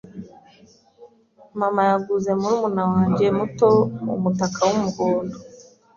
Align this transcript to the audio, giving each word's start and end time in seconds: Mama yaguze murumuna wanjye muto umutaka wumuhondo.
Mama 1.59 1.81
yaguze 1.89 2.31
murumuna 2.39 2.83
wanjye 2.91 3.25
muto 3.37 3.69
umutaka 4.15 4.59
wumuhondo. 4.67 5.37